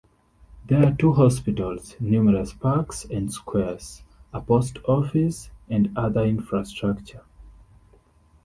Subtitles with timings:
[0.65, 4.01] There are two hospitals, numerous parks and squares,
[4.33, 7.21] a post office, and other infrastructure.